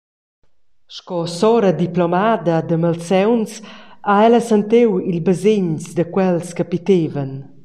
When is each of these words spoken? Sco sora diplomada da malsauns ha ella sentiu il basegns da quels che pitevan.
Sco 0.95 1.19
sora 1.39 1.71
diplomada 1.83 2.55
da 2.67 2.75
malsauns 2.83 3.51
ha 4.07 4.15
ella 4.25 4.41
sentiu 4.49 4.89
il 5.11 5.19
basegns 5.25 5.83
da 5.97 6.05
quels 6.13 6.47
che 6.55 6.65
pitevan. 6.71 7.31